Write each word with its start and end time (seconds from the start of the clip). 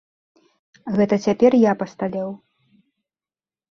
Гэта 0.97 1.15
цяпер 1.27 1.51
я 1.69 1.73
пасталеў. 1.85 2.29